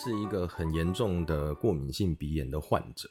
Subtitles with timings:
[0.00, 3.10] 是一个很严重的过敏性鼻炎的患者，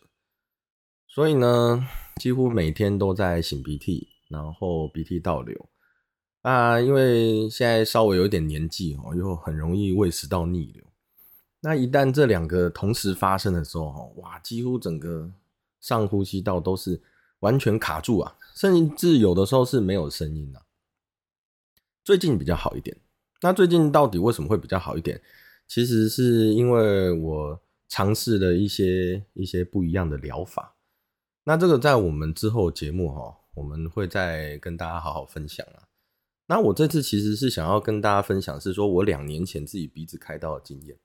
[1.06, 5.68] 所以呢，几乎每天都在擤鼻涕，然后鼻涕倒流。
[6.44, 10.82] 啊，因为现在稍微有一点年纪哦，又很容易胃食道逆流。
[11.60, 15.30] 那一旦这两个同时发生的时候，哇，几乎整个
[15.82, 17.02] 上呼吸道都是
[17.40, 20.62] 完全卡住啊，甚至有的时候是没有声音的。
[22.06, 22.96] 最近比较好一点。
[23.42, 25.22] 那最近到底为什么会比较好一点？
[25.68, 30.76] 其实是因为我尝试了一些一些不一样的疗法。
[31.44, 35.88] 那这个在我们之后节目哈，我们会再跟大家好好分享啊。
[36.48, 40.98] 那我这次其实是想要跟大家分享，是说我两年前自己鼻子开刀的经验。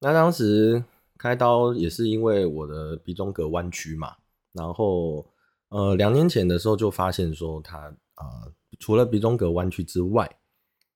[0.00, 0.84] 那当时。
[1.18, 4.16] 开刀也是因为我的鼻中隔弯曲嘛，
[4.50, 5.24] 然后
[5.68, 7.78] 呃两年前的时候就发现说它
[8.14, 8.50] 啊
[8.80, 10.28] 除了鼻中隔弯曲之外，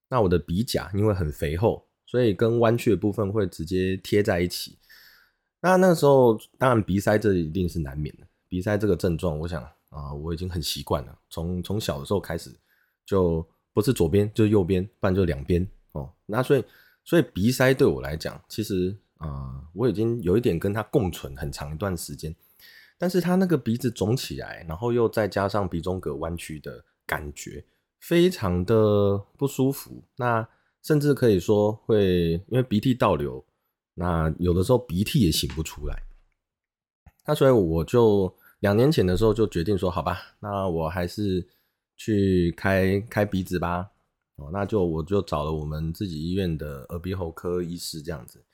[0.09, 4.79] 那我的鼻甲因为很肥厚，所以跟弯曲的部分会直接贴在一起。
[5.61, 12.49] 那那个时候当然鼻塞这一定是难免的，鼻塞这个症状，我想啊我已经很习惯了，从从小的时候开始
[13.05, 16.11] 就不是左边就是右边，不然就两边哦。
[16.25, 16.63] 那所以
[17.05, 18.97] 所以鼻塞对我来讲其实。
[19.17, 22.35] 啊，我已经有一点跟他共存很长一段时间，
[22.99, 27.65] 但是他那个鼻子肿起来，然后又再加上鼻中隔弯曲的感觉，
[27.99, 30.03] 非常的不舒服。
[30.17, 30.47] 那
[30.83, 33.45] 甚至可以说会因为鼻涕倒流，
[33.93, 36.03] 那有的时候鼻涕也擤不出来。
[37.25, 41.45] 那所以我就两年前的时候就决定说，好吧，那我还是
[41.95, 43.91] 去开开鼻子吧。
[44.37, 48.45] 哦，那就我就找了我们自己医院的耳鼻喉科医师这样子。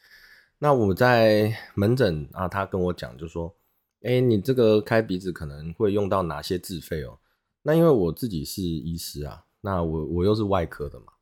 [0.59, 3.53] 那我在门诊啊，他跟我讲，就说，
[4.01, 7.19] 哎，你这个开鼻子可能会用到哪些自费哦？
[7.62, 11.12] 那因为我自己是医师啊，那我我又是外科的嘛，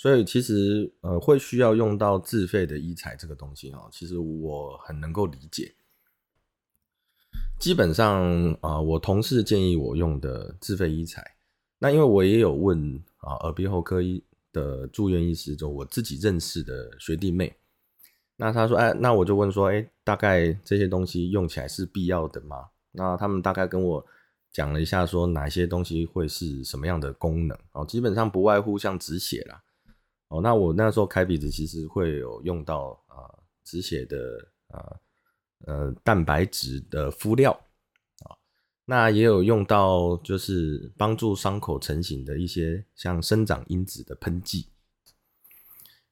[0.00, 5.74] 所以其实呃会需要用到自费的医材这个东西哦，其实我很能够理解。
[7.58, 11.36] 基本上啊，我同事建议我用的自费医材，
[11.80, 14.24] 那因为我也有问啊耳鼻喉科医
[14.54, 17.54] 的住院医师，就我自己认识的学弟妹。
[18.36, 22.70] 那他说，哎，那我就问说，哎，大概这些东西用起来是必要的吗？
[22.92, 24.06] 那他们大概跟我
[24.50, 29.62] 讲了一下，说哪些东西会是什么样的功能哦，基本上不外乎像止血啦，
[30.30, 33.26] 哦，那我那时候开鼻子其实会有用到啊
[33.64, 34.96] 止血的啊
[35.66, 37.52] 呃蛋白质的敷料
[38.24, 38.38] 啊，
[38.84, 44.68] 那也有用到就是帮助伤口成型的一些像生长因子的喷剂。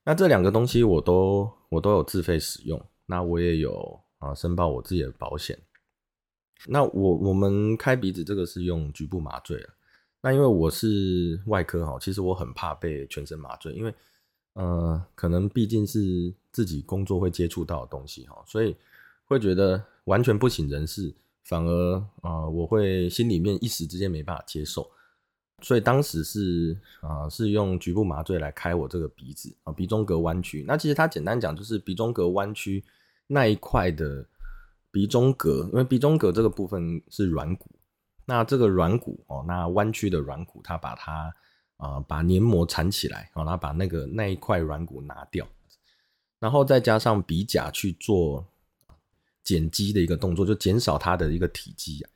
[0.02, 5.56] 那这两个东西我都我都有自费使用，那我也有啊申报我自己的保险。
[6.66, 9.74] 那我我们开鼻子这个是用局部麻醉啊。
[10.20, 13.94] 那因为我是外科哈，其实我很怕被全身麻醉，因为
[14.58, 18.76] 呃可能毕竟是自己工作会接触到的东西哈，所以
[19.24, 21.14] 会觉得完全不省人事，
[21.44, 24.90] 反而啊我会心里面一时之间没办法接受。
[25.60, 30.64] 所以当时是啊，是用局部麻醉来开我这个鼻子啊，鼻中隔弯曲。
[30.66, 32.84] 那其实它简单讲就是鼻中隔弯曲
[33.26, 34.24] 那一块的
[34.90, 37.70] 鼻中隔，因为鼻中隔这个部分是软骨，
[38.24, 41.34] 那这个软骨哦，那弯曲的软骨，它把它
[41.78, 45.48] 啊把黏膜缠起来，然后把那个那一块软骨拿掉，
[46.38, 48.46] 然后再加上鼻甲去做
[49.42, 52.10] 减肌的一个动作，就减少它的一个体积啊。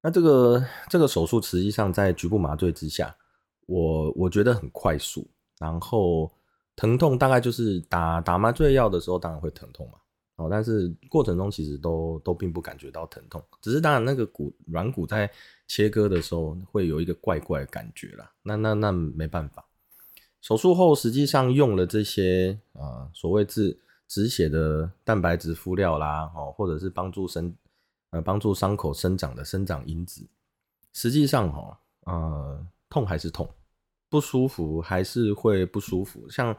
[0.00, 3.16] 那这个这个手术实际上在局部麻醉之下，
[3.66, 6.30] 我我觉得很快速，然后
[6.76, 9.98] 疼痛大概就是打打麻醉药的时候当然会疼痛嘛，
[10.36, 15.30] 哦，但是过程中其实都都并不感觉到疼痛，只是当然那个骨软骨在
[15.68, 19.64] 切割的时候会有一个怪怪的感觉啦，那那那没办法，
[20.40, 23.78] 手术后实际上用了这些啊所谓止
[24.08, 27.54] 止血的蛋白质敷料啦，哦，或者是帮助生。
[28.10, 30.24] 呃，帮助伤口生长的生长因子，
[30.92, 33.48] 实际上哈，呃，痛还是痛，
[34.08, 36.30] 不舒服还是会不舒服。
[36.30, 36.56] 像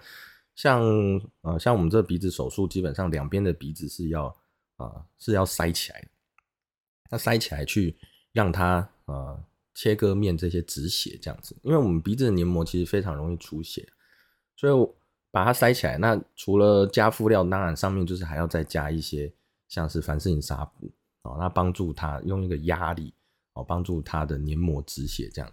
[0.56, 0.82] 像
[1.42, 4.36] 呃像我们这鼻子手术，基本上两边的鼻子是要
[4.78, 6.08] 啊是要塞起来的，
[7.12, 7.96] 那塞起来去
[8.32, 9.44] 让它呃
[9.74, 13.88] 切割面这些止血这样子，因为我们鼻子的黏膜其实非常容易出血，
[14.56, 14.96] 所以我
[15.30, 15.98] 把它塞起来。
[15.98, 19.34] 那除了加敷料，当然上面就是还要再加一些
[19.68, 20.90] 像是凡士林纱布
[21.24, 23.14] 哦，那帮助它用一个压力
[23.54, 25.52] 哦，帮助它的黏膜止血这样。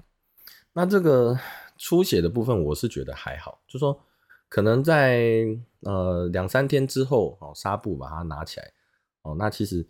[0.73, 1.37] 那这个
[1.77, 4.01] 出血的部分，我是觉得还好，就说
[4.53, 5.47] 可能在
[5.81, 8.71] 呃两三天之后哦，纱布把它拿起来
[9.23, 9.89] 哦，那其实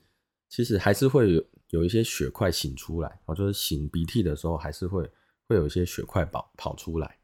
[0.49, 5.11] 其实还是会有有一些血块醒出来哦，就是擤鼻涕的时候还是会
[5.49, 7.19] 会有一些血块跑跑出来。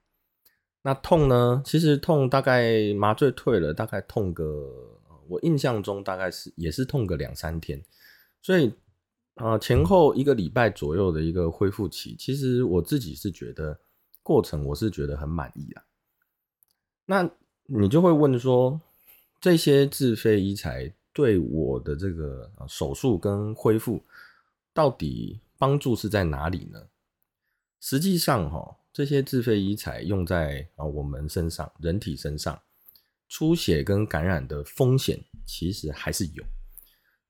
[0.82, 1.62] 那痛呢？
[1.64, 4.98] 其实痛大概麻醉退了，大概痛个
[5.28, 7.80] 我印象中大概是也是痛个两三天，
[8.42, 8.74] 所以。
[9.34, 13.78] 啊，前后一个礼拜左右的一个恢复期，其实我自己是觉得
[14.20, 15.82] 过程我是觉得很满意啊。
[17.10, 17.30] 那
[17.64, 18.78] 你就会问说，
[19.40, 24.02] 这些自费医材对我的这个手术跟恢复
[24.74, 26.86] 到底帮助是在哪里呢？
[27.80, 32.60] 实际上，哈，这些自费医材用在啊我们身上，人体身上
[33.26, 36.44] 出血跟感染的风险其实还是有。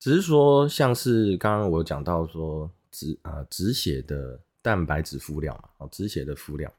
[0.00, 6.72] 只是说，像是刚刚我讲到说止啊止血的蛋白质敷料嘛，哦止血的敷料，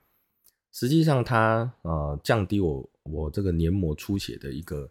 [0.72, 4.90] 实际上它呃降低我我这个黏膜出血的一个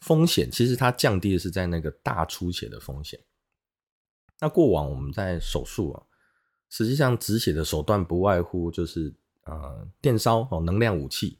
[0.00, 3.20] 风险，其实它降低的是在那个大出血的风险。
[4.40, 6.02] 那过往我们在手术啊，
[6.68, 9.14] 实际上止血的手段不外乎就是
[9.44, 11.38] 呃电烧哦能量武器，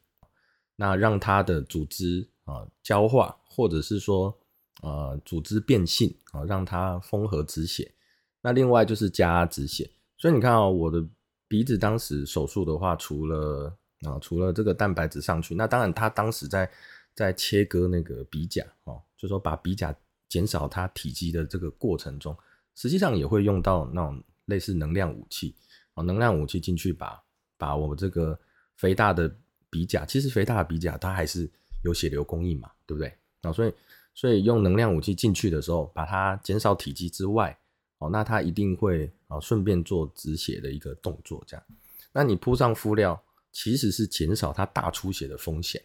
[0.76, 4.38] 那让它的组织啊焦化，或者是说。
[4.82, 7.94] 呃，组织变性啊，让它封合止血。
[8.40, 9.88] 那另外就是加止血。
[10.18, 11.06] 所以你看啊，我的
[11.52, 13.76] 鼻子当时手术的话，除了
[14.06, 16.70] 啊，除了这个蛋白质上去，那当然他当时在
[17.14, 19.94] 在切割那个鼻甲哦，就说把鼻甲
[20.30, 22.34] 减少它体积的这个过程中，
[22.74, 25.54] 实际上也会用到那种类似能量武器
[25.92, 27.22] 啊，能量武器进去把
[27.58, 28.40] 把我们这个
[28.76, 29.30] 肥大的
[29.68, 31.46] 鼻甲，其实肥大的鼻甲它还是
[31.84, 33.12] 有血流供应嘛，对不对
[33.42, 33.52] 啊？
[33.52, 33.74] 所以。
[34.14, 37.58] 所以用能量武器进去的时候，把它减少体积之外，
[38.02, 41.64] 哦，那它一定会啊顺便做止血的一个动作，这样。
[42.12, 43.20] 那你铺上敷料，
[43.52, 45.80] 其实是减少它大出血的风险。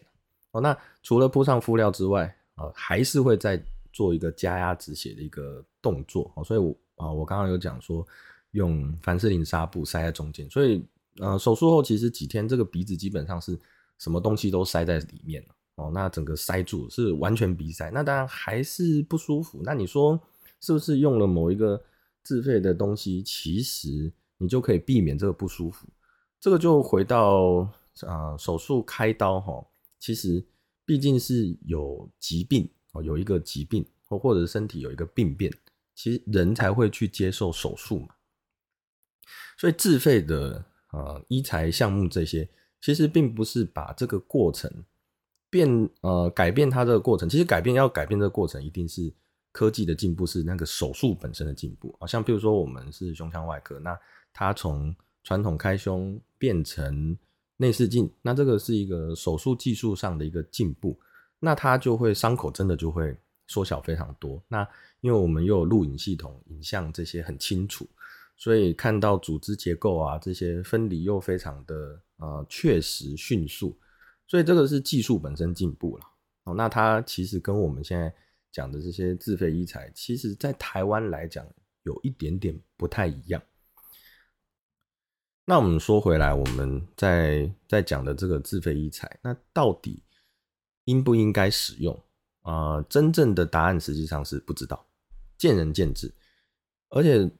[0.50, 2.24] 哦，那除了铺上敷料之外，
[2.56, 3.62] 啊，还是会再
[3.92, 6.30] 做一个加压止血的一个动作。
[6.34, 8.04] 哦，所以我啊，我刚刚有讲说
[8.50, 10.84] 用凡士林纱布塞在中间，所以
[11.18, 13.56] 呃，手术后其实几天这个鼻子基本上是
[13.98, 15.54] 什么东西都塞在里面了。
[15.76, 19.60] 哦，那整个塞住是完全鼻塞，那当然还是不舒服。
[19.62, 20.20] 那你说
[20.60, 21.80] 是不是用了某一个
[22.28, 25.88] 自费的东西，其实你就可以避免这个不舒服？
[26.38, 27.66] 这个就回到
[28.02, 29.66] 啊，手术开刀哈，
[29.98, 30.44] 其实
[30.84, 35.50] 毕竟是有疾病哦，有一个疾病或或者身体有一个病变，
[35.94, 38.08] 其实人才会去接受手术嘛。
[39.56, 42.46] 所以自费的啊医材项目这些，
[42.82, 44.70] 其实并不是把这个过程。
[45.50, 49.10] 变呃改变它这个过程，其实改变要改变这个过程，一定是
[49.58, 52.06] 科技的进步，是那个手术本身的进步啊。
[52.06, 53.98] 像比如说我们是胸腔外科，那
[54.32, 54.94] 它从
[55.24, 57.18] 传统开胸变成
[57.56, 60.96] 内视镜，那这个是一个手术技术上的一个进步，
[61.40, 63.18] 那它就会伤口真的就会
[63.48, 64.40] 缩小非常多。
[64.46, 64.64] 那
[65.00, 67.84] 因为我们又有录影系统，影像这些很清楚，
[68.36, 73.76] 所以看到组织结构啊这些分离又非常的呃确实迅速。
[74.28, 76.04] 所以这个是技术本身进步了
[76.44, 78.14] 哦，那它其实跟我们现在
[78.50, 81.46] 讲的这些自费医材，其实在台湾来讲
[81.82, 83.42] 有一点点不太一样。
[85.44, 90.02] 那我们说回来，我们在在讲的这个自费医材，那到底
[90.84, 91.98] 应不应该使用
[92.42, 92.82] 啊？
[92.82, 94.86] 真正的答案实际上是不知道，
[95.36, 96.12] 见仁见智。
[96.90, 97.30] 而且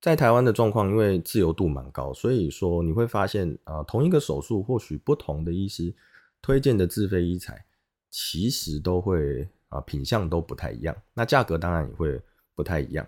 [0.00, 5.94] 在台湾的状况，因为自由度蛮高，所以说你会发现啊，同一个手术，或许不同的医师。
[6.40, 7.66] 推荐的自费医材
[8.10, 12.20] 其实都会啊品相都不太一样，那价格当然也会
[12.54, 13.06] 不太一样。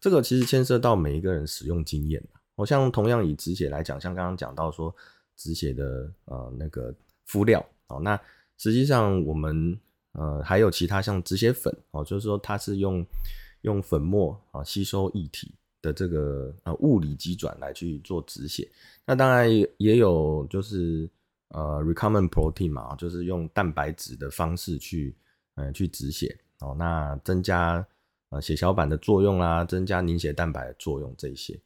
[0.00, 2.22] 这个其实牵涉到每一个人使用经验
[2.54, 4.94] 我像同样以止血来讲，像刚刚讲到说
[5.36, 6.94] 止血的呃那个
[7.26, 8.20] 敷料哦，那
[8.58, 9.78] 实际上我们
[10.12, 13.04] 呃还有其他像止血粉哦，就是说它是用
[13.62, 18.68] 用粉末啊吸收液体的这个呃物理机转来去做止血。
[19.06, 21.08] 那当然也有就是。
[21.54, 25.14] 呃 recombin protein 嘛，就是用蛋白质的方式去，
[25.54, 27.86] 呃，去止血哦，那增加
[28.30, 31.60] 呃血小板的作用啦，增加凝血蛋白的作用这些，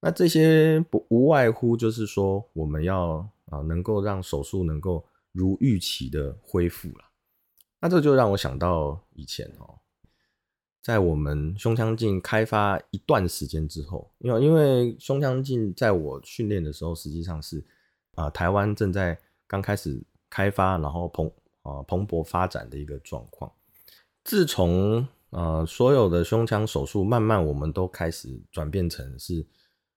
[0.00, 7.04] 那这些不无外乎就是说，我们要啊能够让手术能够如预期的恢复了。
[7.80, 9.78] 那这就让我想到以前哦，
[10.82, 17.64] 在我们胸腔镜开发一段时间之后，因为因为胸腔镜在我训练的时候，实际上是。
[18.14, 19.98] 啊，台湾正在刚开始
[20.28, 23.50] 开发，然后蓬啊蓬勃发展的一个状况。
[24.24, 29.46] 自从呃所有的胸腔手术慢慢我们都开始转变成是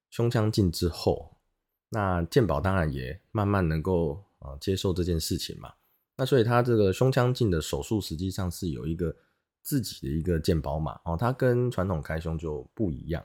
[0.09, 1.35] 胸腔镜之后，
[1.89, 5.73] 那健保当然也慢慢能够啊接受这件事情嘛。
[6.17, 9.13] 那所以它这个胸腔镜的手术实际上是有一个
[9.61, 13.23] 自己的一个健保码哦，它跟传统开胸就不一样。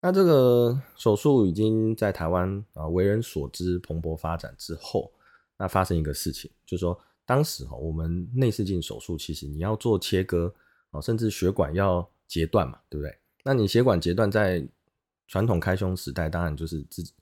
[0.00, 5.12] 那这个手术已经在台湾啊为人所知蓬勃发展之后，
[5.56, 6.96] 那发生一个事情，就是说
[7.28, 10.50] 当时哈我们内视镜手术其实你要做切割
[10.92, 13.14] 啊，甚至血管要截断嘛，对不对？
[13.44, 14.66] 那你血管截断在
[15.26, 17.12] 传统开胸时代，当然就是自己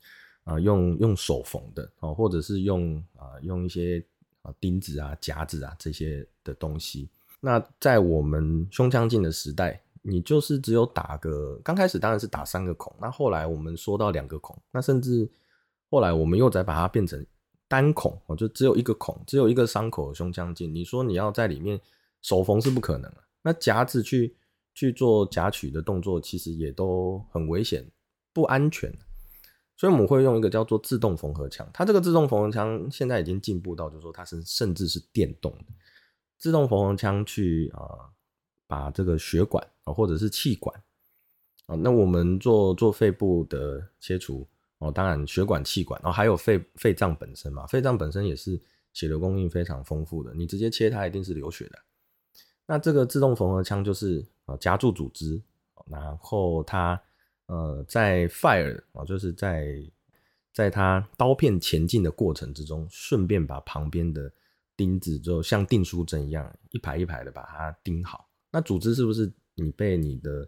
[0.45, 4.01] 啊用用手缝的哦，或者是用啊用一些
[4.43, 7.09] 啊钉子啊夹子啊这些的东西。
[7.41, 9.81] 那在我们胸腔镜的时代。
[10.03, 15.29] 你就是只有打个，刚开始当然是打三个孔，那后来我们说到两个孔，那甚至
[15.89, 17.25] 后来我们又再把它变成
[17.67, 20.73] 单孔，哦，就只有一个孔，只有一个伤口的胸腔镜。
[20.73, 21.79] 你说你要在里面
[22.21, 24.35] 手缝是不可能了，那夹子去
[24.73, 27.89] 去做夹取的动作，其实也都很危险、
[28.33, 28.93] 不安全。
[29.75, 35.65] 所以我们会用一个叫做自动缝合枪，它这个自动缝合枪现在已经进步到，就说它是甚至是电动的
[36.37, 38.13] 自动缝合枪去啊。
[38.69, 40.77] 把这个血管啊，或者是气管
[41.67, 44.45] 啊，那我们做做肺部的切除
[44.79, 48.59] 哦，当然血管、气管，然后还有肺肺脏本身嘛，肺脏本身也是
[48.93, 51.79] 血流供应非常丰富的，你直接切它一定是流血的。
[52.65, 55.41] 那这个自动缝合枪就是啊夹住组织，
[55.85, 57.01] 然后它
[57.47, 59.81] 呃在 fire 啊，就是在
[60.53, 64.31] 在它刀片前进的过程之中，顺便把旁边的
[64.75, 68.29] 钉子就像钉书针一样，一排一排的把它钉好。
[68.51, 70.47] 那组织是不是你被你的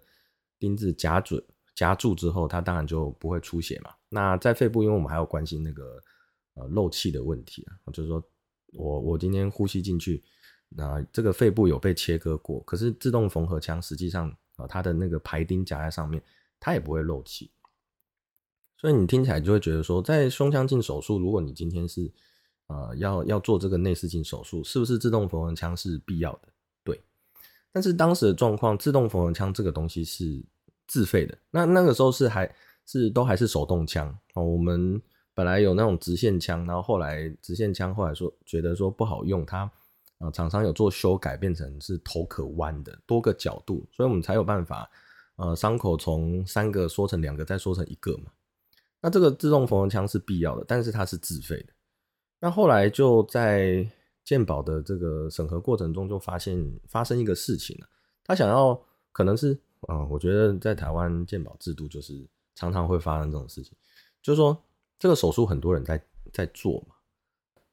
[0.60, 1.44] 钉子夹准
[1.80, 3.92] 夹住之后，它当然就不会出血嘛？
[4.10, 5.98] 那在肺部，因为我们还要关心那个
[6.56, 8.22] 呃漏气的问题啊，就是说
[8.74, 10.22] 我我今天呼吸进去，
[10.68, 16.22] 那这个肺部有被切割过，可是自动缝合枪实际上啊，它的那个排钉夹在上面，
[16.60, 17.50] 它也不会漏气。
[18.76, 22.12] 所以你听起来就会觉得说，在胸腔镜手术，如果你今天是
[22.68, 26.50] 呃要要做这个内视镜手术，是不是自动缝合枪是必要的？
[26.84, 27.02] 对
[27.72, 30.44] 但是当时的状况，自动缝合枪这个东西是
[30.90, 31.38] 自费的。
[31.50, 32.54] 那那个时候是还
[32.86, 34.44] 是都还是手动枪哦。
[34.44, 35.02] 我们
[35.34, 39.60] 本来有那种直线枪，然后后来直线枪后来说觉得说不好用，它
[40.18, 44.90] 啊厂商有做修改，变成是头可弯的多个角度，所以我们才有办法
[45.38, 48.26] 呃伤口从三个缩成两个，再缩成一个嘛。
[49.02, 51.74] 那这个自动缝合枪是必要的，但是它是自费的。
[52.42, 53.90] 那后来就在。
[54.26, 56.56] 鉴宝的这个审核过程中，就发现
[56.88, 57.88] 发生一个事情了。
[58.24, 58.80] 他想要
[59.12, 63.74] 可能是，嗯，我觉得在台湾鉴宝制度就是常常会发生这种事情，
[64.22, 64.62] 就是说
[65.00, 66.96] 这个手术很多人在在做嘛，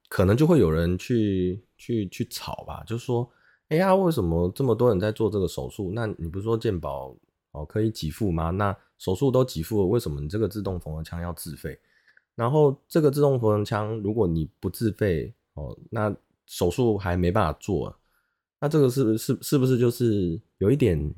[0.09, 3.29] 可能就会有人去去去吵吧，就是说，
[3.69, 5.91] 哎呀，为什么这么多人在做这个手术？
[5.93, 7.17] 那你不是说鉴宝
[7.51, 8.51] 哦可以给付吗？
[8.51, 11.79] 那手术都给付了，为什么你这个自动缝合枪要自费？
[12.37, 16.15] 然后这个自动缝合枪如果你不自费哦，那
[16.47, 17.95] 手术还没办法做，
[18.61, 21.13] 那这个是是是不是就是有一点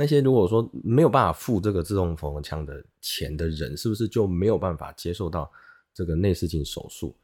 [0.00, 5.52] 那些如果说没有办法付这个自动缝合枪的钱的人，是不是就没有办法接受到
[5.92, 7.14] 这个内视镜手术？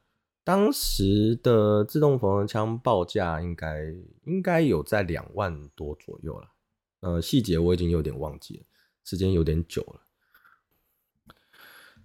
[0.44, 3.94] 当时的自动缝合枪报价应该
[4.26, 6.48] 应该有在两万多左右了，
[7.00, 8.64] 呃，细节我已经有点忘记了，
[9.04, 10.00] 时间有点久了，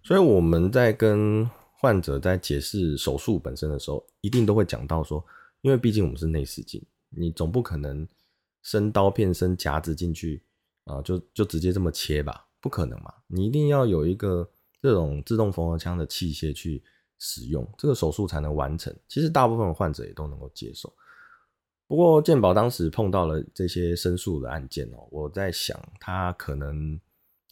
[0.01, 1.49] 所以我们在跟。
[1.81, 5.25] 患者在解释手术本身的时候，一定都会讲到说，
[5.61, 8.07] 因为毕竟我们是内视镜，你总不可能
[8.61, 10.43] 伸刀片、伸夹子进去
[10.85, 12.47] 啊，就就直接这么切吧？
[12.59, 13.13] 不可能嘛！
[13.27, 14.49] 你一定要有一个
[14.81, 16.83] 这种自动缝合枪的器械去
[17.19, 18.95] 使用，这个手术才能完成。
[19.07, 20.91] 其实大部分患者也都能够接受。
[21.87, 26.99] 不过健保当时碰到了这些申诉的案件哦，我在想他可能。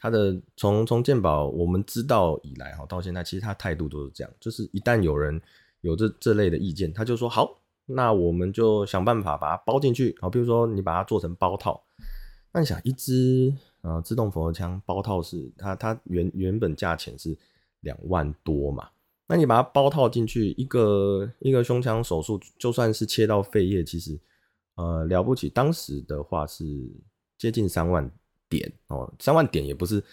[0.01, 5.41] 他的从从健保我们知道以来哈，到现在其实他态度都是这样，就是一旦有人
[5.81, 11.83] 有这这类的意见，他就说好，那我们就想办法把它包进去好，比如说你把它做成包套，
[12.51, 17.37] 那你想一支呃自动缝合枪包套是它它原原本价钱是
[17.81, 18.89] 两万多嘛，
[19.27, 24.19] 那你把它包套进去，一个一个胸腔手术就算是切到肺叶，其实
[24.75, 26.63] 呃了不起，当时的话是
[27.37, 28.09] 接近三万。
[28.51, 30.03] 点哦，三万点也不是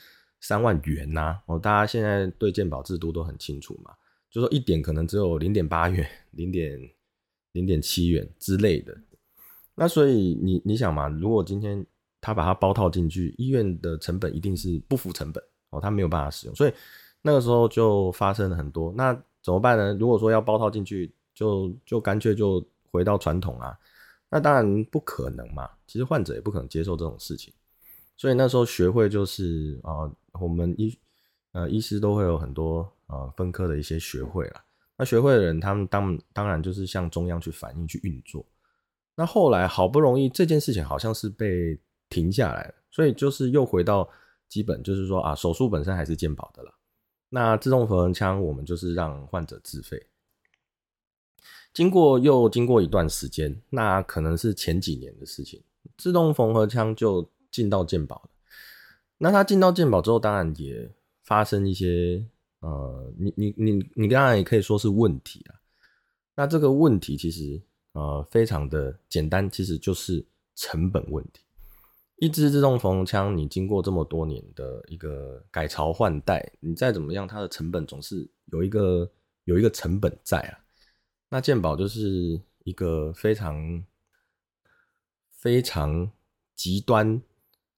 [0.41, 3.95] 三万元呐哦，大家现在对健保制度都很清楚嘛，
[4.31, 6.79] 就说一点可能只有零点八元、零点
[7.53, 8.95] 零点七元之类的。
[9.75, 11.83] 那所以你你想嘛，如果今天
[12.27, 16.73] 他把它包套进去，医院的成本一定是不符成本哦，他没有办法使用，所以
[17.23, 18.93] 那个时候就发生了很多。
[18.97, 19.95] 那怎么办呢？
[19.95, 22.65] 如果说要包套进去，就就干脆就。
[22.93, 23.77] 回到传统啊，
[24.31, 25.69] 那当然不可能嘛。
[25.87, 27.53] 其实患者也不可能接受这种事情，
[28.17, 30.99] 所以那时候学会就是啊，我们医
[31.53, 34.65] 呃医师都会有很多呃分科的一些学会啦。
[34.97, 38.43] 那学会的人，他们当当然就是向中央去反映去运作。
[39.15, 44.09] 那后来好不容易这件事情好像是被停下来了，所以就是又回到
[44.49, 46.73] 基本，就是说啊，手术本身还是健保的了。
[47.29, 50.07] 那自动缝合枪我们就是让患者自费。
[51.73, 55.63] 经过又经过一段时间，那可能是前几年的事情，
[55.97, 58.31] 自动缝合枪就进到健保了。
[59.19, 60.91] 那它进到健保之后，当然也
[61.23, 62.25] 发生一些。
[62.61, 65.55] 呃，你你你你刚才也可以说是问题啊。
[66.35, 71.43] 那这个问题其实呃非常的简单，其实就是成本问题。
[72.17, 79.11] 一支自动缝枪，你经过这么多年的一个改朝换代，你再怎么样，它的成本总是有一个
[79.45, 80.59] 有一个成本在啊。
[81.29, 83.85] 那健宝就是一个非常
[85.31, 86.11] 非常
[86.55, 87.21] 极端，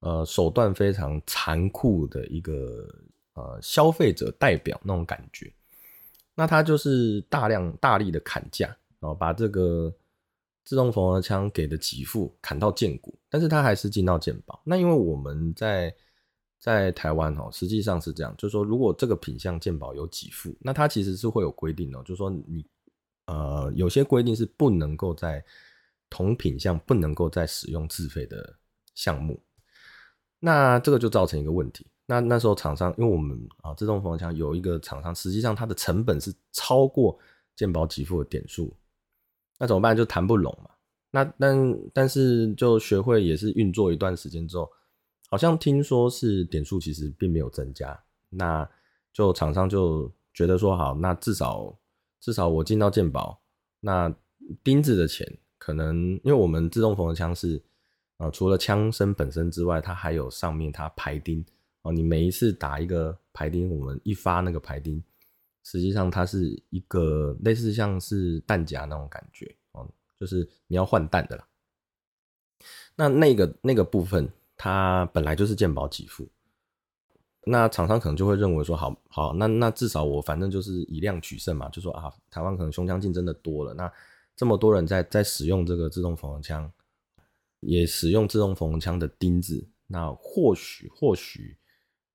[0.01, 2.87] 呃，手段非常残酷的一个。
[3.35, 5.49] 呃，消费者代表那种感觉，
[6.35, 8.67] 那他就是大量大力的砍价，
[8.99, 9.95] 然后把这个
[10.69, 14.61] 自动缝合枪给的给付砍到见骨，但是他还是进到健保。
[14.65, 15.95] 那因为我们在
[16.61, 22.67] 在台湾哦，实际上是这样，就是说如果这个品相健保有给付，那它其实是会有规定哦，就是说你
[23.25, 25.43] 呃有些规定是不能够在
[26.11, 28.55] 同品相不能够再使用自费的
[28.95, 29.43] 项目，
[30.39, 31.87] 那这个就造成一个问题。
[32.05, 37.19] 那那时候厂商，因为我们啊，自动缝合枪有一个厂商，实际上它的成本是超过
[37.57, 38.77] 鉴保给付的点数，
[39.59, 39.97] 那怎么办？
[39.97, 40.71] 就谈不拢嘛。
[41.11, 44.71] 那但但是就学会也是运作一段时间之后，
[45.31, 47.99] 好像听说是点数其实并没有增加，
[48.29, 48.69] 那
[49.13, 51.77] 就厂商就觉得说好，那至少
[52.21, 53.41] 至少我进到鉴宝，
[53.81, 54.15] 那
[54.63, 55.27] 钉子的钱
[55.59, 57.63] 可能因为我们自动缝合枪是
[58.19, 61.45] 啊，除了枪身本身之外，它还有上面它排钉。
[61.83, 65.03] 哦，你每一次打一个排钉，我们一发那个排钉，
[65.63, 71.47] 实际上它是一个类似像是弹夹那种感觉哦，就是你要换弹的啦。
[72.97, 76.29] 那那个那个部分，它本来就是鉴保给付，
[77.45, 83.93] 那厂商可能就会认为说，好好，那那至少我反正就是以量取胜嘛，就说啊，台湾可能胸腔竞争的多了，那
[84.35, 86.73] 这么多人在在使用这个自动缝合枪，
[87.61, 91.57] 也使用自动缝合枪的钉子，那或许或许。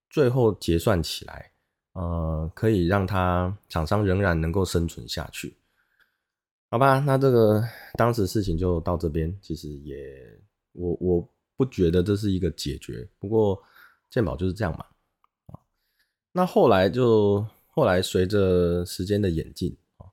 [0.09, 1.52] 最后结算起来，
[1.93, 5.55] 呃，可以让他厂商仍然能够生存下去，
[6.69, 6.99] 好吧？
[6.99, 10.39] 那这个当时事情就到这边，其实也
[10.71, 13.61] 我我不觉得这是一个解决，不过
[14.09, 14.85] 鉴宝就是这样嘛，
[15.47, 15.59] 啊，
[16.31, 20.09] 那后来就后来随着时间的演进啊，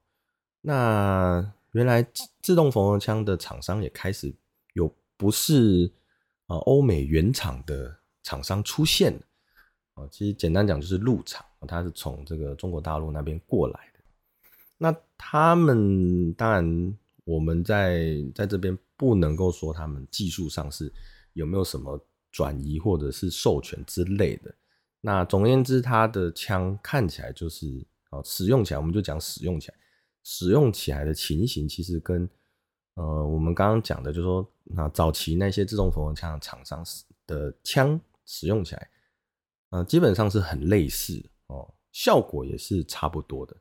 [0.61, 2.07] 那原来
[2.43, 4.35] 自动缝合枪的厂商也开始
[4.75, 5.91] 有不是
[6.47, 9.19] 啊欧美原厂的厂商出现
[9.95, 10.07] 啊。
[10.11, 14.01] 其实简单讲就是入场，他是从这个中国大陆那边过来的。
[14.79, 20.93] 那他们当然，我们在在这边不能够说他们技术上是
[21.35, 21.99] 有没有什么
[22.33, 24.55] 转移或者是授权之类的。
[25.01, 29.75] 那总而言之，他的枪看起来就是啊，使用起来我们就讲使用起来，
[30.23, 32.29] 使用起来的情形其实跟
[32.95, 36.85] 呃我们刚刚讲的，就是说那早期那些自动缝合枪厂商
[37.27, 38.91] 的枪使用起来。
[39.71, 43.57] 呃，基本上是很类似的哦，效果也是差不多的，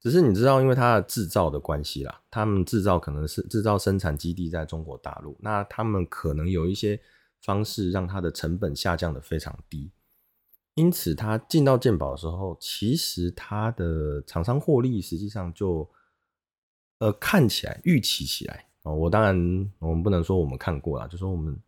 [0.00, 7.00] 只是你知道，因为它的制造的关系啦，他们制造可能是制造生产基地在中国大陆，那他们可能有一些
[7.42, 9.90] 方式让它的成本下降的非常低，
[10.74, 15.90] 因此它进到鉴宝的时候，其实它的厂商获利实际上就
[16.98, 19.34] 呃看起来预期起来哦，我当然
[19.80, 21.60] 我们不能说我们看过啦，就说我们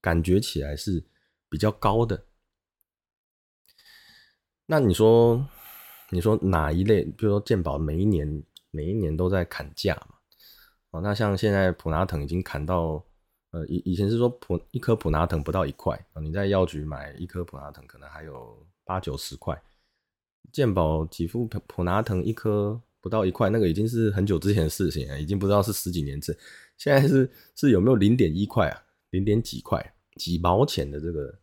[0.00, 1.02] 感觉起来是
[1.48, 2.24] 比较高的。
[4.70, 5.42] 那你说，
[6.10, 7.02] 你说哪一类？
[7.02, 10.16] 比如说健保每一年每一年都在砍价嘛？
[10.90, 13.02] 哦，那像现在普拿藤已经砍到，
[13.50, 19.58] 呃，以以前是说普一颗普拿藤不到一块啊，你在药局买一颗普拿藤可能还有八九十块，
[20.52, 26.36] 健保给付普普拿疼一颗不到一块，那个已经是很久之前的事情了，已经不知道是十几年前，
[26.76, 31.38] 现在是是有没有零点一块啊，零点几块几毛钱的这个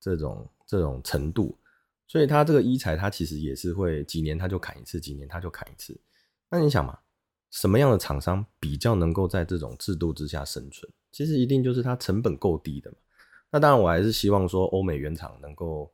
[0.00, 1.56] 这种这种程度。
[2.14, 6.00] 所以它这个医材，它其实也是会几年它就砍一次，几年它就砍一次。
[6.48, 6.96] 那你想嘛，
[7.50, 10.88] 什么样的厂商比较能够在这种制度之下生存？
[11.10, 12.96] 其实一定就是它成本够低的嘛。
[13.50, 15.92] 那当然，我还是希望说欧美原厂能够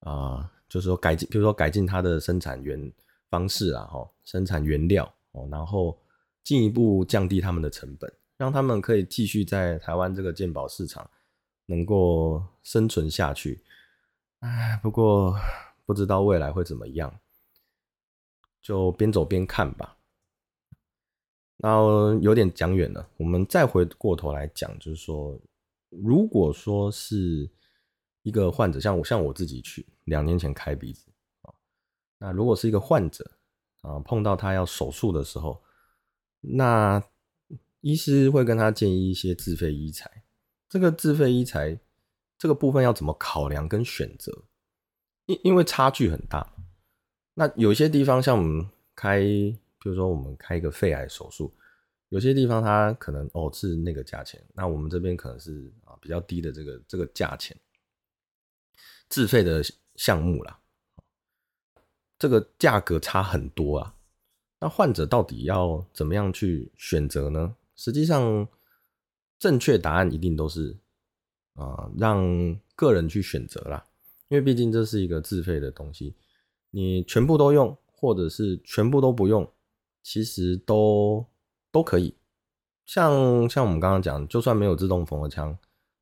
[0.00, 2.92] 啊，就是说改进，比如说改进它的生产原
[3.30, 5.98] 方式啊，哈，生产原料哦，然后
[6.44, 11.10] 进一步降低他们的成本，让他们可以继续在台湾这个健保市场
[11.64, 13.62] 能够生存下去。
[14.40, 15.36] 哎，不过
[15.84, 17.18] 不知道未来会怎么样，
[18.62, 19.96] 就边走边看吧。
[21.56, 25.36] 然后有点讲远了，我们再回过头来讲，就是说，
[25.90, 27.50] 如果说是
[28.22, 31.10] 一个患者，像我像我自己去两年前开鼻子
[31.42, 31.52] 啊，
[32.18, 33.28] 那如果是一个患者
[33.80, 35.60] 啊，碰到他要手术的时候，
[36.40, 37.02] 那
[37.80, 40.22] 医师会跟他建议一些自费医材，
[40.68, 41.80] 这个自费医材
[42.38, 44.44] 这个部分要怎么考量跟选择？
[45.26, 46.54] 因因为差距很大，
[47.34, 49.22] 那有些地方像我们开。
[49.80, 51.54] 比如说，我们开一个肺癌手术，
[52.08, 57.56] 有些地方它可能哦是那个价钱，那我们这边可能是啊比较低的这个这个价钱，
[59.08, 59.62] 自费的
[59.94, 60.58] 项目啦，
[62.18, 63.94] 这个价格差很多啊。
[64.58, 67.54] 那患者到底要怎么样去选择呢？
[67.76, 68.48] 实际上，
[69.38, 70.76] 正确答案一定都是
[71.58, 72.24] 啊让
[72.74, 73.84] 个人去选择啦，
[74.28, 76.14] 因为毕竟这是一个自费的东西，
[76.70, 79.46] 你全部都用，或者是全部都不用。
[80.00, 81.26] 其实都
[81.70, 82.14] 都可以，
[82.86, 85.54] 像像我们刚刚讲，就算没有自动缝合枪，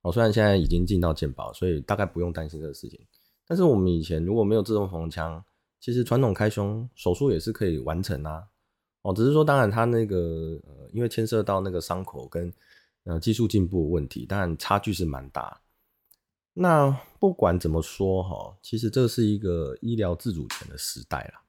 [0.02, 3.00] 哦，虽然现在已经进到健保，所以大概不用担心这个事情。
[3.48, 5.42] 但是我们以前如果没有自动缝合枪，
[5.80, 8.44] 其实传统开胸手术也是可以完成啊。
[9.02, 12.52] 哦，只是说当然它那个呃，因为牵涉到那个伤口跟
[13.06, 15.62] 呃技术进步问题，但差距是蛮大。
[16.52, 21.40] 那不管怎么说哈，其实这是一个医疗自主权的时代了，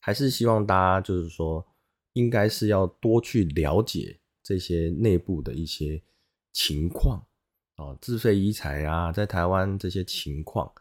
[0.00, 1.66] 还是希望大家就是说。
[2.14, 6.00] 应该是要多去了解这些内部的一些
[6.52, 7.20] 情况
[7.76, 10.72] 哦，自费医材啊，在台湾这些情况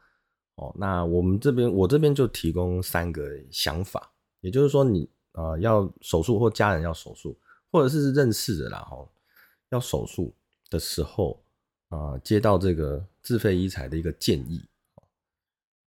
[0.57, 7.35] 哦，那我们这边我这边就提供三个想法，也就是说你呃要手术或家人要手术，
[7.71, 9.03] 或者是认识的啦哈，
[9.73, 10.33] 要手术
[10.69, 11.43] 的时候
[11.89, 14.62] 啊接到这个自费医材的一个建议，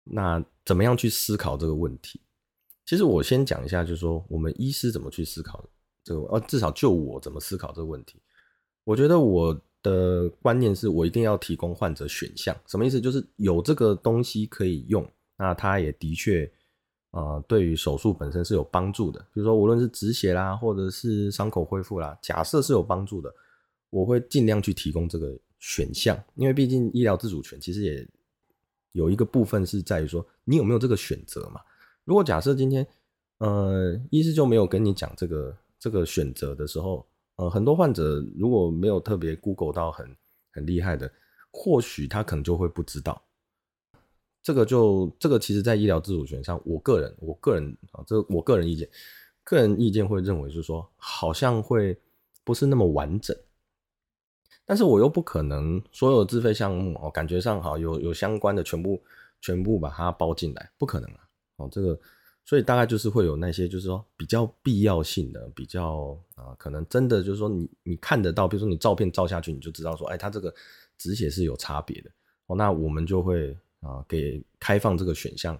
[0.04, 2.20] 那怎么样去思考这个问题？
[2.86, 5.64] 其实我先讲一下，就是说我们医师怎么去思考
[6.04, 8.22] 这个，呃，至少就我怎么思考这个问题。
[8.84, 13.00] 我觉得我的观念是我一定要提供患者选项，什么意思？
[13.00, 16.52] 就是有这个东西可以用，那它也的确，
[17.12, 19.20] 呃，对于手术本身是有帮助的。
[19.32, 23.32] 比如说无论是止血啦，或者是伤口恢复啦，假设是有帮助的，
[23.90, 28.08] 我会尽量去提供这个选项，因为毕竟医疗自主权其实也
[28.92, 31.62] 有一个部分是在于说你有没有这个选择嘛。
[32.06, 32.86] 如果假设今天，
[33.40, 40.16] 呃，医师就没有跟你讲这个这个选择的时候，呃，很多患者如果没有特别 Google 到很
[40.52, 41.12] 很厉害的，
[41.52, 43.22] 或许他可能就会不知道。
[44.42, 48.90] 这个就这个其实，在医疗自主权上，我个人我个人啊，这我个人意见，
[49.44, 51.96] 个人意见会认为是说，好像会
[52.44, 53.36] 不是那么完整。
[54.70, 59.02] 但是我又不可能所有自费项目哦，感觉上好有有相关的全部
[59.42, 61.28] 全部把它包进来，不可能啊。
[61.56, 62.00] 哦，这个，
[62.46, 70.54] 所以大概就是会有那些，就是说比较必要性的，比较啊，可能真的就是说你你看得到，比如说你照片照下去，你就知道说，哎，它这个
[71.00, 72.12] 止血是有差别的。
[72.46, 75.60] 哦，那我们就会啊给开放这个选项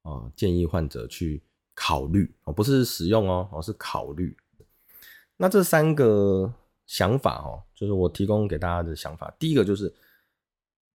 [0.00, 1.42] 啊，建议患者去
[1.74, 4.34] 考虑哦，不是使用哦，哦是考虑。
[5.36, 6.50] 那这三个
[6.86, 9.34] 想法哦，就是我提供给大家的想法。
[9.38, 9.92] 第一个就是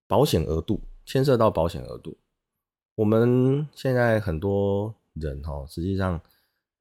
[0.07, 2.17] 保险额度，牵涉到保险额度。
[2.95, 6.19] 我们现在很多人哈，实际上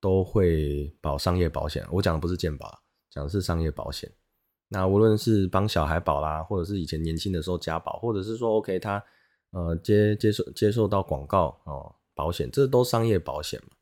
[0.00, 1.86] 都会保商业保险。
[1.90, 4.10] 我讲的不是健保，讲的是商业保险。
[4.68, 9.02] 那无论是帮小孩保啦，或者是以前年轻的时候加保，或者是说 OK 他
[9.50, 13.76] 呃接接受接受到广告哦保险，这都商业保险嘛。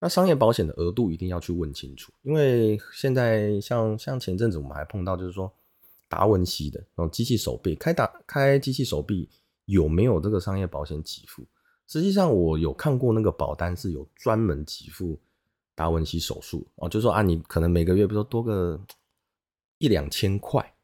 [0.00, 5.52] 那商业保险的额度一定要去问清楚，因为现在像像前阵子我们还碰到就是说
[6.08, 9.28] 达文西的那种机器手臂开打开机器手臂
[9.64, 11.44] 有没有这个商业保险给付？
[11.86, 15.18] 实际上，我有看过那个保单是有专门给付
[15.74, 18.78] 达文西手术哦，就说啊，你可能每个月，比如说多个
[19.78, 20.74] 一两千块，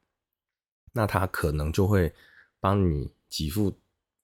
[0.93, 2.11] 那他可能就会
[2.59, 3.71] 帮你给付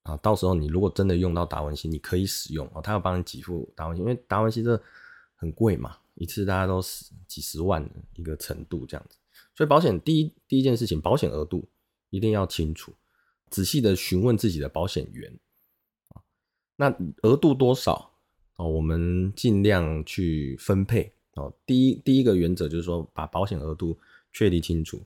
[0.02, 0.16] 啊。
[0.18, 4.80] 到时候你如果真的用到达文西，你可以使用哦，他要帮你给付达文西，因为达文西这
[5.36, 9.16] 很贵嘛，一次大家都十几十万一个程度这样子。
[9.54, 11.68] 所以保险第一第一件事情，保险额度
[12.10, 12.92] 一定要清楚，
[13.50, 15.32] 仔细的询问自己的保险员
[16.08, 16.22] 啊。
[16.76, 18.10] 那额度多少
[18.56, 18.66] 哦？
[18.68, 21.52] 我们尽量去分配哦。
[21.66, 23.98] 第一，第一个原则就是说，把保险额度
[24.32, 25.02] 确立清楚。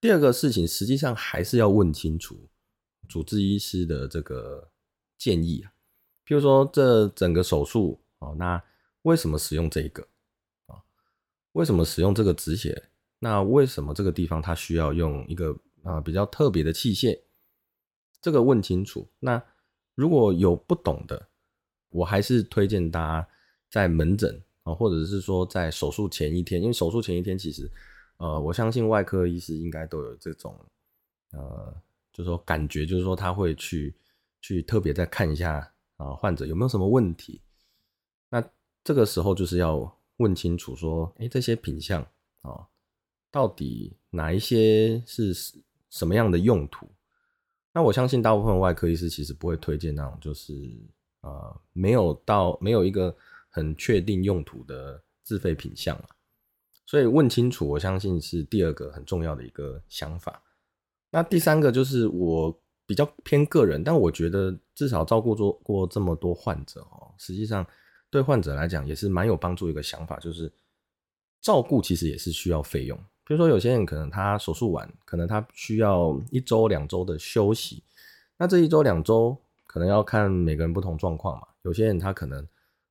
[0.00, 2.38] 第二个事情，实际上还是要问清楚
[3.08, 4.70] 主治医师的这个
[5.18, 5.72] 建议啊。
[6.26, 8.62] 譬如说，这整个手术哦，那
[9.02, 10.06] 为什么使用这个
[10.66, 10.82] 啊？
[11.52, 12.88] 为什么使用这个止血？
[13.18, 17.20] 那为什么这个地方它需要用一个啊比较特别的器械？
[18.20, 19.08] 这个问清楚。
[19.20, 19.42] 那
[19.94, 21.28] 如果有不懂的，
[21.90, 23.28] 我还是推荐大家
[23.70, 27.70] 在门诊啊，或者是说在手术前一天，因为手术前一天其实，
[28.16, 30.58] 呃，我相信外科医师应该都有这种，
[31.32, 31.82] 呃，
[32.14, 33.94] 就是说感觉，就是说他会去
[34.40, 37.42] 去特别再看一下啊患者有没有什么问题。
[38.30, 38.42] 那
[38.82, 39.94] 这个时候就是要。
[40.18, 42.00] 问清楚说，哎，这些品相
[42.42, 42.64] 啊，
[43.32, 45.34] 到底哪一些是
[45.90, 46.88] 什么样的用途？
[47.72, 50.54] 那我相信大部分外科医师其实不会推荐那种就是
[51.22, 53.12] 呃没有到没有一个
[53.50, 56.06] 很确定用途的自费品相啊。
[56.86, 60.40] 所以问清楚，我相信是第二个很重要的一个想法。
[61.14, 67.64] 那第三个就是我比较偏个人，但我觉得至少照顾做过这么多患者哦，实际上。
[68.10, 70.52] 对患者来讲也是蛮有帮助一个想法，就是
[71.40, 72.96] 照顾其实也是需要费用。
[73.24, 77.82] 比如说有些人可能他手术完，可能他需要一周两周的休息，
[78.36, 81.48] 那这一周两周可能要看每个人不同状况嘛。
[81.62, 82.46] 有些人他可能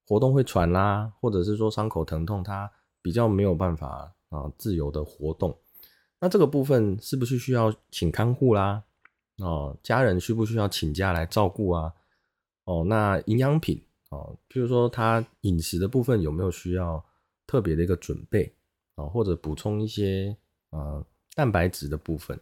[0.05, 2.69] 活动会喘啦，或者是说伤口疼痛，他
[3.01, 5.57] 比较没有办法啊自由的活动。
[6.23, 8.81] 那这个部分是不是需要请看护啦？
[9.39, 11.93] 哦，家人需不需要请假来照顾啊？
[12.63, 13.83] 哦，那营养品。
[14.07, 17.03] 哦，譬如说他饮食的部分有没有需要
[17.45, 18.55] 特别的一个准备
[18.95, 20.33] 啊，或者补充一些
[20.69, 21.05] 呃
[21.35, 22.39] 蛋白质的部分，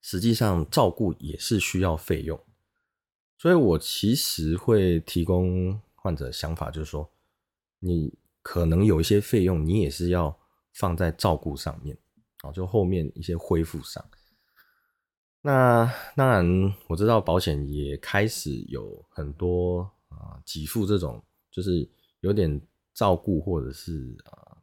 [0.00, 2.36] 实际上照顾也是需要费用，
[3.38, 7.08] 所以我其实会提供患者想法，就是说
[7.78, 10.36] 你可能有一些费用，你也是要
[10.72, 11.96] 放在照顾上面
[12.42, 14.04] 哦，就后面一些恢复上。
[15.40, 19.90] 那当然我知道保险也开始有很多。
[20.08, 21.88] 啊，给付这种就是
[22.20, 22.60] 有点
[22.92, 24.56] 照顾，或者是啊，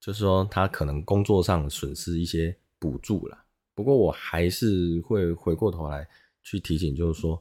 [0.00, 3.38] 就是说他可能工作上损失一些补助了。
[3.74, 6.08] 不过我还是会回过头来
[6.42, 7.40] 去提醒，就是说，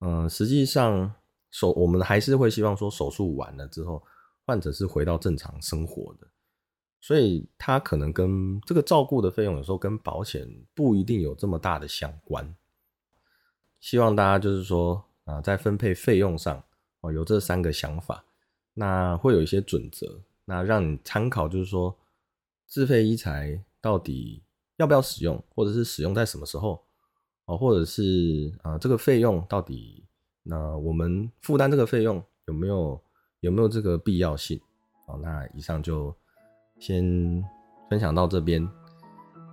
[0.00, 1.12] 嗯，实际上
[1.50, 4.00] 手我们还是会希望说手术完了之后，
[4.46, 6.28] 患者是回到正常生活的，
[7.02, 12.56] 所以他可能跟这个照顾的费用有时候跟保险不一定有这么大的相关。
[13.78, 15.04] 希望大家就是说。
[15.24, 16.60] 啊，在分配费用上
[17.00, 18.24] 哦，有这三个想法，
[18.74, 21.96] 那会有一些准则，那让你参考，就是说
[22.66, 24.42] 自费医材到底
[24.78, 26.84] 要不要使用，或者是使用在什么时候
[27.44, 30.04] 哦，或者是啊这个费用到底
[30.42, 33.00] 那我们负担这个费用有没有
[33.38, 34.60] 有没有这个必要性？
[35.06, 36.12] 哦，那以上就
[36.82, 37.04] 先
[37.88, 38.68] 分享到这边。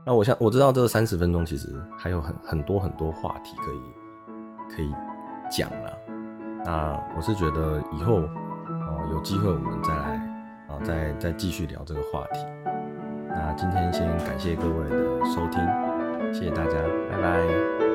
[0.03, 4.91] 那我想我知道这三十分钟其实还有很很多很多话题可以可以
[5.51, 5.97] 讲了。
[6.65, 10.15] 那我是觉得以后哦有机会我们再来
[10.69, 12.39] 啊再再继续聊这个话题。
[13.27, 15.63] 那今天先感谢各位的收听，
[16.33, 16.73] 谢谢大家，
[17.11, 17.88] 拜拜。